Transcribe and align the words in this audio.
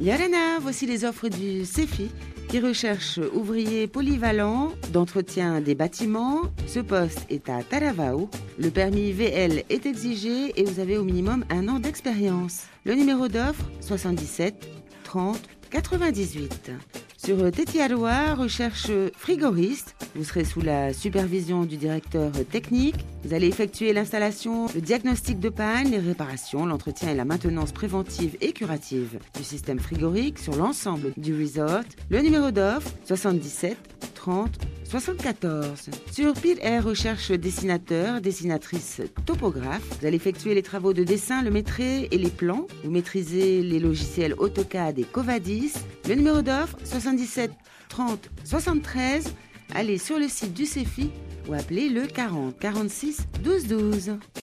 Yarana, 0.00 0.60
voici 0.60 0.86
les 0.86 1.04
offres 1.04 1.28
du 1.28 1.64
CEFI 1.64 2.08
qui 2.48 2.60
recherche 2.60 3.18
ouvriers 3.34 3.88
polyvalents 3.88 4.72
d'entretien 4.92 5.60
des 5.60 5.74
bâtiments. 5.74 6.42
Ce 6.68 6.78
poste 6.78 7.26
est 7.30 7.48
à 7.48 7.64
Taravao. 7.64 8.30
Le 8.58 8.70
permis 8.70 9.10
VL 9.10 9.64
est 9.68 9.86
exigé 9.86 10.52
et 10.54 10.64
vous 10.64 10.78
avez 10.78 10.98
au 10.98 11.04
minimum 11.04 11.44
un 11.50 11.66
an 11.66 11.80
d'expérience. 11.80 12.66
Le 12.84 12.94
numéro 12.94 13.26
d'offre 13.26 13.64
77 13.80 14.68
30 15.02 15.40
98. 15.70 16.70
Sur 17.28 17.52
Tétialoa, 17.52 18.34
recherche 18.36 18.90
frigoriste. 19.14 19.94
Vous 20.14 20.24
serez 20.24 20.46
sous 20.46 20.62
la 20.62 20.94
supervision 20.94 21.64
du 21.64 21.76
directeur 21.76 22.32
technique. 22.50 23.04
Vous 23.22 23.34
allez 23.34 23.48
effectuer 23.48 23.92
l'installation, 23.92 24.64
le 24.74 24.80
diagnostic 24.80 25.38
de 25.38 25.50
panne, 25.50 25.90
les 25.90 25.98
réparations, 25.98 26.64
l'entretien 26.64 27.10
et 27.10 27.14
la 27.14 27.26
maintenance 27.26 27.72
préventive 27.72 28.38
et 28.40 28.52
curative 28.52 29.18
du 29.36 29.44
système 29.44 29.78
frigorique 29.78 30.38
sur 30.38 30.56
l'ensemble 30.56 31.12
du 31.18 31.38
resort. 31.38 31.82
Le 32.08 32.22
numéro 32.22 32.50
d'offre 32.50 32.90
77 33.04 33.76
30 34.14 34.48
74. 34.88 35.90
Sur 36.10 36.32
Pile 36.32 36.58
Air 36.62 36.84
recherche 36.84 37.30
dessinateur, 37.30 38.22
dessinatrice, 38.22 39.02
topographe. 39.26 39.82
Vous 40.00 40.06
allez 40.06 40.16
effectuer 40.16 40.54
les 40.54 40.62
travaux 40.62 40.94
de 40.94 41.04
dessin, 41.04 41.42
le 41.42 41.50
métré 41.50 42.08
et 42.10 42.16
les 42.16 42.30
plans. 42.30 42.66
Vous 42.84 42.90
maîtrisez 42.90 43.60
les 43.60 43.80
logiciels 43.80 44.34
AutoCAD 44.38 44.98
et 44.98 45.04
Covadis. 45.04 45.74
Le 46.08 46.14
numéro 46.14 46.40
d'offre 46.40 46.78
77 46.84 47.50
30 47.90 48.30
73. 48.44 49.34
Allez 49.74 49.98
sur 49.98 50.18
le 50.18 50.26
site 50.26 50.54
du 50.54 50.64
CEFI 50.64 51.10
ou 51.48 51.52
appelez 51.52 51.90
le 51.90 52.06
40 52.06 52.58
46 52.58 53.26
12 53.44 53.66
12. 53.66 54.18